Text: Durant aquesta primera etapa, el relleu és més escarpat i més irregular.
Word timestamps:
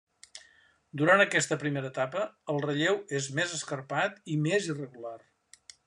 Durant 1.01 1.21
aquesta 1.25 1.57
primera 1.63 1.91
etapa, 1.93 2.23
el 2.55 2.63
relleu 2.65 2.99
és 3.21 3.29
més 3.41 3.55
escarpat 3.59 4.19
i 4.37 4.41
més 4.49 4.73
irregular. 4.77 5.19